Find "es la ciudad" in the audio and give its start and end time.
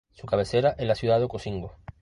0.79-1.19